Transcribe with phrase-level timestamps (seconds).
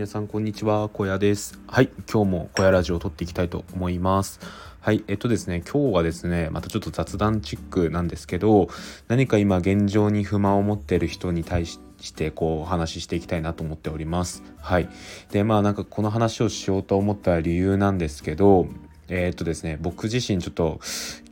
[0.00, 0.88] 皆さんこんにちは。
[0.88, 1.60] 小屋です。
[1.66, 1.90] はい。
[2.10, 4.40] 今日も小屋ラジオを撮っていきたいと思います。
[4.80, 5.04] はい。
[5.08, 8.70] えっとですね今日はですねまたちょっと雑談チックなんですけど
[9.08, 11.78] 何か今現状に不満を持っている人に対し
[12.14, 14.42] てこうお話ししていきたいなと思っております。
[14.56, 14.88] はい。
[15.32, 18.68] でまあなんかこの話をしようと思った理由なんですけど
[19.12, 20.78] えー、っとですね、僕自身ちょっと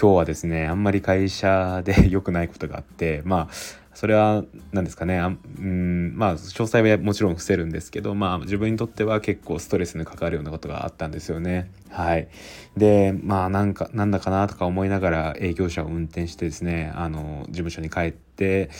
[0.00, 3.54] 今日はですね、あんまり会社で良くないことがあって、まあ、
[3.94, 5.18] それは何ですかね。
[5.18, 11.70] うんまあ詳細はもちろん伏せるんですけどまあ自分にとっては結構ストレスに関わるようなことがあったんですよね。
[11.90, 12.28] はい。
[12.76, 18.70] でまあなんかなんだかなとか思いながら営業車を運転してですねあの事務所に帰って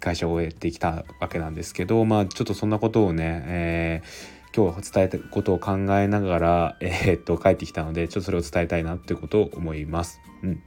[0.00, 10.20] 会社を終えてきたわけなんですけどまあちょっとそんなことをね、えー今日伝えたことを考えながら、えー、っと帰ってきたのでちょっとそれを伝えたいなってことを思います。
[10.42, 10.62] うん、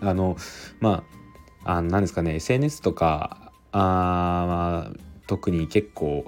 [0.00, 0.36] あの
[0.80, 1.18] まあ
[1.68, 4.90] あの何ですかね SNS とかあ、まあ、
[5.26, 6.24] 特に結構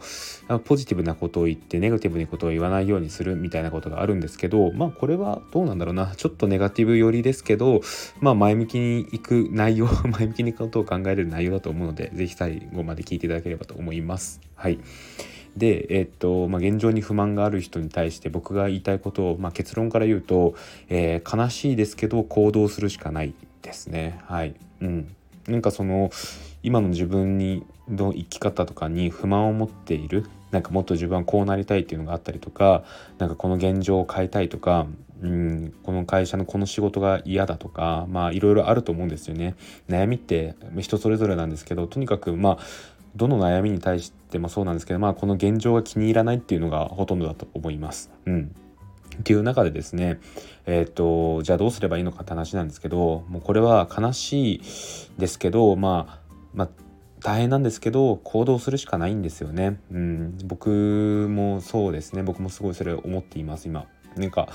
[0.65, 7.81] ポジティブなことを言ってネガティブなことを言わないようにするみたいなことがあるんですけどまあこれはどうなんだろうなちょっとネガティブ寄りですけど
[8.21, 9.87] まあ前向きにいく内容
[10.19, 14.43] 前向きにことを考える内容だと思うので是非最後まで聞いていただければと思います。
[14.55, 14.79] はい
[15.57, 20.55] で、えっとまあ、現状に不満がある人に対して僕が言いたいことを、まあ、結論から言うと、
[20.89, 24.21] えー、悲しいですけど行動するしかないですね。
[24.27, 25.17] はい、うん
[25.51, 26.11] なんかその
[26.63, 32.85] 今の自分にの生き方とかに不満を持っているなんかもっと自分はこうなりたいっていうのがあったりとか
[33.19, 34.87] なんかこの現状を変えたいとか、
[35.23, 39.55] うん、この会社のこの仕事が嫌だとかまあいろいろあると思うんですよね。
[39.89, 42.59] 悩みって人それぞれなんですけどとにかくまあ
[43.17, 48.11] どの悩みに対してもそうなんですけどまあこの現状が気に入らないっていうのがほとんどだと思います。
[48.27, 48.55] うん
[49.21, 50.19] っていう中でですね
[50.67, 54.63] えっ、ー、とじゃあどうすればいいのかって話なんですけどもうこれは悲しい
[55.19, 56.69] ですけどまあまあ
[57.21, 59.79] 大変なんですけど行動するしかないんですよね。
[59.93, 63.87] うん、僕もそうですね僕もすごいそれ思っています今。
[64.17, 64.49] なんか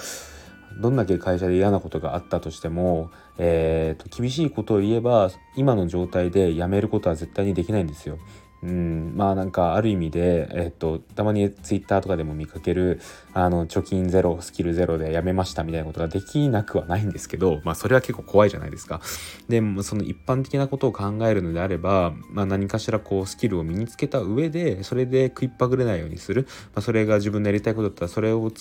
[0.82, 8.18] どんだけ会社で嫌なことがあったとしても、えーと厳しいことを言えば今の状態でやめることは絶対にできないんですよ。
[8.66, 13.00] うん、まあなんかある意味で、えっと、たまにツイッターとかでも見かける
[13.34, 19.02] あの貯金ゼロスキルゼロでやめましたみたいなことができなくはないんですけど、まあ、それは結構怖いじゃないですか。
[19.48, 28.52] でもその一般的なことを考えるのであれば、まあ、何かしらこうスキルを身につけた上でそれで食いっぱぐれないようにする、まあ、それが自分のやりたいことだったらそれを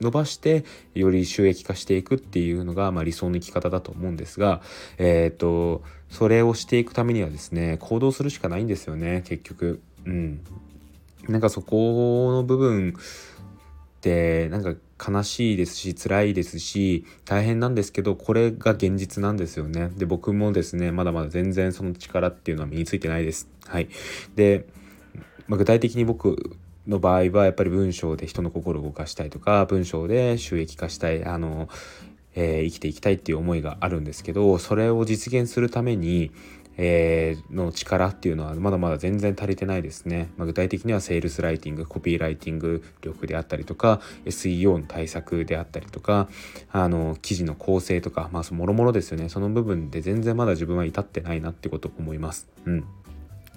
[0.00, 0.64] 伸ばして
[0.94, 4.60] より収益化していくっていうのが、まあ、理想の生き方だと思うんですが、
[4.98, 9.80] えっ、ー、とそれをしていくためにはですね行動するしかないんですよね結局。
[10.04, 10.40] うん、
[11.28, 14.74] なんかそこの部分ってなんか
[15.12, 19.90] 悲しいですし辛いですし大変なんですけどこれが現実なんですよね。
[19.96, 23.48] で僕もですねまだまだ全然その力っていうのは身についてないです。
[23.66, 23.88] はい、
[24.36, 24.66] で、
[25.48, 26.56] まあ、具体的に僕
[26.86, 31.68] の場合はやっぱり文章で人の心を動かしたいとか文章で収益化したいあの、
[32.34, 36.30] えー、生きていきたいっていう思いがあるんですけどそれを実現するために
[36.78, 46.28] えー、の力っていうのはまだまだ全然足りてないですね、まあ、具体的にはセールスライティングコピーライティング力であったりとか SEO の対策であったりとか
[46.70, 49.28] あの記事の構成とかまあもろもろですよね。
[49.28, 52.48] その部分で全然まだ自分は至ってないなってことを思います。
[52.66, 52.84] うん。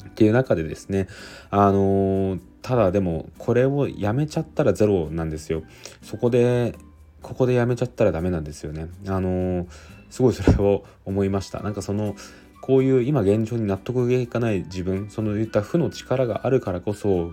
[0.07, 1.07] っていう中でですね
[1.49, 5.63] あのー、ただでもこれをやめちゃったらゼロなんですよ。
[6.01, 6.75] そこで
[7.21, 8.87] ここでやめちゃったらダメなんですよね。
[9.07, 9.67] あのー、
[10.09, 11.61] すごいそれを思いました。
[11.61, 12.15] なんかその
[12.61, 17.31] こういう今現状に納得がいかない自分その言った負の力があるからこそ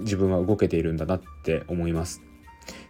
[0.00, 2.22] 自分は動けているんだなって思います。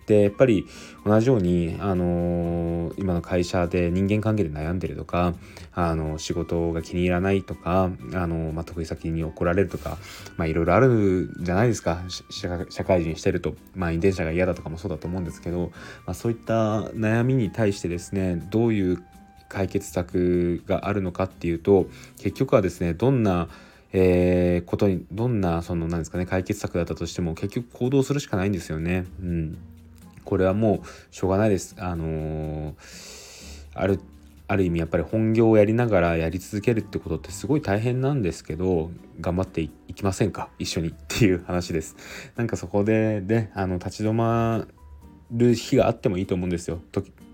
[0.07, 0.67] でやっぱり
[1.05, 5.35] 同じように、あのー、今の会社で人間関係で悩んでるとか、
[5.73, 9.99] あの仕事が気に入らないとか、あのまあ、得意先に怒られるとか、
[10.37, 12.03] まあ、いろいろあるじゃないですか
[12.71, 15.73] 社会人してると、まあ、遺伝者が嫌だとかもそうだと思うんですけど、
[16.07, 19.03] まあ、そういった悩みに対してですねどういう
[19.49, 21.87] 解決策があるのかっていうと
[22.19, 23.49] 結局はですねどんな
[23.97, 29.07] えー、ことにどんなそのなんですかね解決策だったとしても結局行動するしかないんですよね。
[29.23, 29.59] うん、
[30.25, 31.77] これはもうしょうがないです。
[31.79, 32.75] あのー、
[33.75, 34.01] ある
[34.47, 38.91] ある意味やっぱり本業をやりながらやり続けるってことってすごい大変なんですけど
[39.21, 40.51] 頑張っていきませんか？
[40.59, 41.97] 一緒にっていう話です。
[42.37, 44.67] なんかそこでねあの立ち止ま
[45.31, 46.81] る日があってもいいと思うんですよ。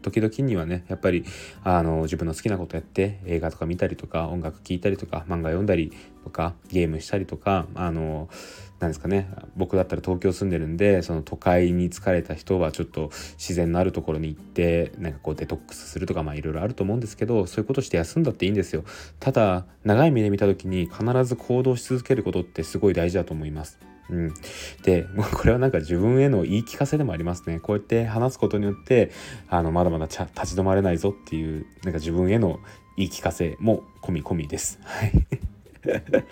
[0.02, 1.25] 時々にはねやっぱり
[1.64, 5.93] あの自分の好きなことやって映画とか見たりとか音楽聴いたりとか漫画読んだり
[6.25, 8.29] とかゲームしたりとかあの
[8.79, 18.85] なんですかね僕だったら東京住んでるんでその都会に疲れた人はちょっと自然のあるところに行ってなんかこうデトックスするとかまあいろいろあると思うんですけどそういうことして休んだっていいんですよ。
[19.19, 23.89] ただ長い目で見た時に必ず行動し続けることってすごい大事だと思います。
[24.10, 24.34] うん、
[24.82, 27.60] でこれはなんか自分への言い聞かせでもありますね。
[27.60, 29.10] こうやって話すことによって
[29.48, 30.26] あのまだまだ立ち
[30.56, 32.58] 止まれないぞっていうなんか自分への
[32.96, 34.80] 言い聞かせも込み込みです。
[34.82, 35.26] はい。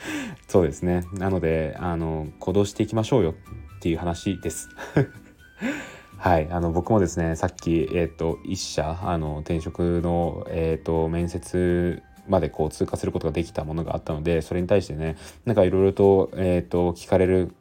[0.48, 1.04] そうですね。
[1.14, 3.34] なのであの行動していきましょうよ
[3.76, 4.68] っていう話です。
[6.18, 17.54] はい、あの僕もですねさっき、えーと、一社あの転職の、えーと、面接までこう通過することができたものがあったのでそれに対してねなんかいろいろと,、えーと、聞かれる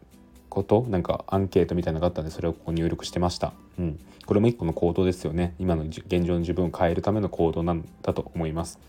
[0.57, 5.53] ことなんかアンケートみたいなのがあったんでそれをこう入力してました、うん、これも一個の行動ですよね。
[5.59, 8.79] 今の現状の自分を変えるための行動なんだと思います。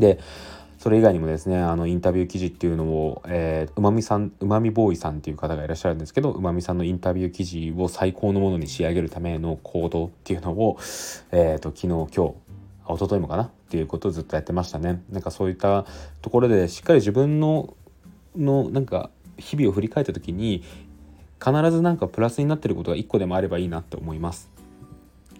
[0.00, 0.18] で
[0.78, 10.78] それ以外にもですねあのインタビュー記事っていうのを、えー、うまみさんうまみボーイさんっていう方がいらっしゃるんですけどうまみさんのインタビュー記事を最高のものに仕上げるための行動っていうのを、
[11.30, 12.34] えーと、昨日今日
[12.94, 13.44] 一昨日もかな？
[13.44, 15.02] っていうことをずっとやってましたね。
[15.12, 15.86] なんかそういった
[16.22, 17.74] ところでしっかり自分の
[18.36, 19.10] のなんか
[19.40, 20.62] 日々を振り返った時に
[21.44, 24.50] 必ずなんかプラスになってることが一個でもあればいいなって思います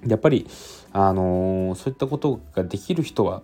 [0.06, 0.46] やっぱり
[0.92, 3.42] あのー、そういったことができる人は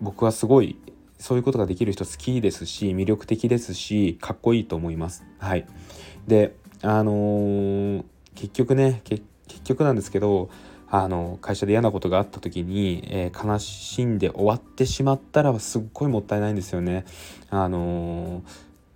[0.00, 0.76] 僕はすごい
[1.18, 5.24] そういうことができる人好きですし魅力的ですしかっこいいと思います。
[5.38, 5.66] はい、
[6.26, 8.04] であのー、
[8.34, 9.22] 結局ね結
[9.64, 10.50] 局なんですけど
[10.88, 17.04] あの会社で嫌なことがあった時に、え、悲しんで終わってしまったらすっごいもったいないんですよね。
[17.50, 18.42] あのー、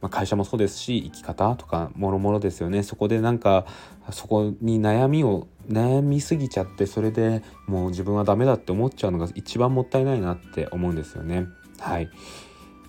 [0.01, 2.83] まあ、会社もそうですし生き方とかもろもろですよね。
[2.83, 3.67] そこでなんか
[4.11, 11.47] そこに悩みを悩みすぎちゃってそれでもう自分はダメだって思っちゃうのが一番もったいないなって思うんですよね。
[11.79, 12.11] はい。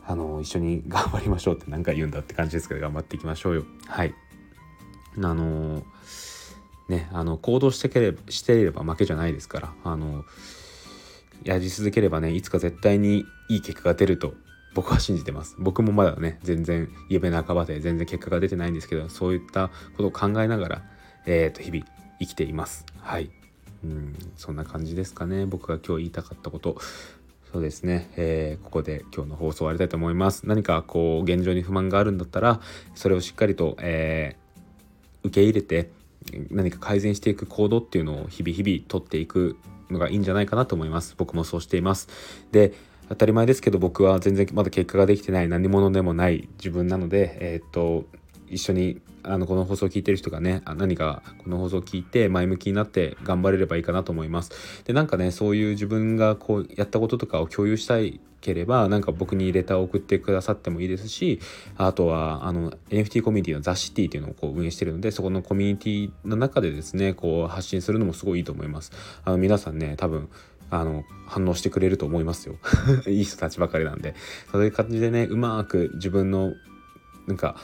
[0.08, 3.66] あの一緒に頑張りましょうって何回言うんだって感じですけど頑張っていきましょうよ。
[3.88, 4.14] はい。
[5.18, 5.84] あの
[6.90, 10.24] ねあの行動してければしていれば負けじゃないですからあの
[11.44, 14.34] やり続ければねいつか絶対にいい結果が出ると
[14.74, 20.82] 僕は信じてます僕もまだね全然夢半ばで全然結果が出てないんですけどそういったことを考えながら、
[21.26, 21.86] えー、と日々
[22.20, 23.30] 生きていますはい
[23.84, 26.78] うんそんな感じですかね僕が今日言いたかったこと
[27.52, 30.48] そうですね、えー、ここで今日の放送終わりたいと思います。
[30.48, 32.62] 何かこう現状に不満があるんだったら
[32.96, 35.92] それをしっかりと、えー、受け入れて
[36.50, 39.58] 何か改善していく行動っていうのを日々日々取っていく
[39.90, 41.16] のがいいんじゃないかなと思います。
[41.18, 42.08] 僕もそうしています。
[42.54, 42.74] で
[43.12, 48.06] 当たり前ですけど僕は全然まだ結果ができてない何者でもない自分なので、えー、っと
[48.48, 54.84] 一緒にあのこの放送を聞いてる人がね何かこの放送を聞いて前向きになって頑張れればいいかなと思います。
[54.86, 61.40] でなんかねそういう自分がこうやったこととかを共有したいければなんか僕にレターを送ってくださってもいいですし
[61.78, 68.92] あとはあの NFT コミュニティのザ・シティっていうのをこう運営してるのでそこのコミュニティの中でですねこう発信するのもすごいいいと思います。
[69.24, 70.30] あの皆さんね多分
[70.72, 72.56] あの反応してくれると思いますよ。
[73.08, 74.16] いい人たちばかりなんで。
[74.52, 76.54] そういう感じでねうまく自分の
[77.28, 77.58] なんか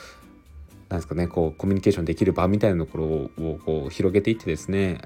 [0.89, 5.01] なんですかねこうコミュニケーションできる場みたいなところをこう広げていってですね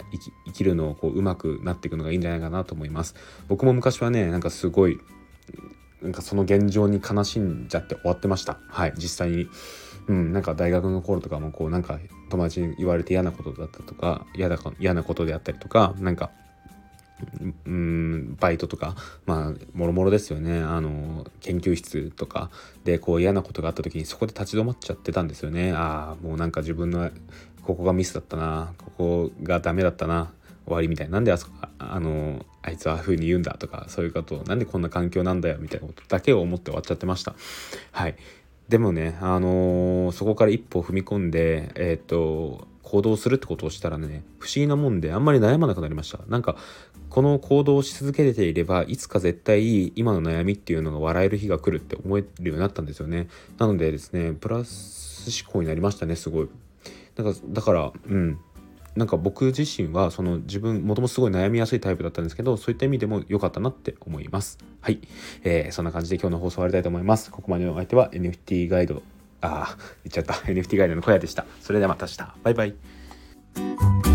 [0.48, 3.16] 生きるのをこううまくなっていくのがいいんじゃないかなと思います。
[3.48, 5.00] 僕も昔はねなんかすごい
[6.02, 8.60] なんかその現状に悲しんじゃって終わってました。
[8.68, 9.48] はい実際に。
[10.08, 12.00] うんなんか大学の頃とかもこうなんか
[12.30, 16.32] 友達に言われて嫌なことだったとか嫌だか嫌なことであったりとかなんか
[17.66, 18.96] うんバイトとか
[19.26, 20.60] まあもろもろですよね。
[20.62, 22.50] あの研究室とか
[22.84, 25.72] でこう嫌なことがあった時にそこで立ち止まっちゃってたんですよね。
[25.74, 27.10] ああもうなんか自分の
[27.64, 30.32] ここがミスだったなここがダメだったな
[30.66, 31.14] 終わりみたいな。
[31.14, 37.36] なんであそこあのあいつはああいう風に言うんだとかそういうことをなんでこんな環境なんだよみたいなことだけを思って終わっちゃってました。
[37.92, 38.16] はい。
[38.70, 46.20] でもねあのー、そこから一歩踏み込んでえっ、と行動するってことをしたらね不思議なもんであんまり悩まなくなりました。
[46.28, 46.56] なんか
[47.12, 53.28] この行動をし続けていればいつか絶対今の悩みっていうのが笑える日が来るって思えるようになったんですよね。
[53.60, 56.50] なのでですねプラス思考になりましたねすごい。
[57.18, 58.40] なんかだからうん。
[58.96, 64.58] なんか僕自身はその自分もともとすごい悩みやすいタイプだったんですけどそういった意味でも良かったなって思います。
[64.82, 65.00] はい、
[65.44, 67.32] えー、そんな感じで今日の放送終わりたいと思います。
[67.32, 69.02] ここまでのお相手は NFT ガイド
[69.42, 70.34] ああ言っちゃった。
[70.34, 71.46] NFT ガイドの小屋でした。
[71.62, 72.18] それではまた明日。
[72.44, 74.11] バイバイ。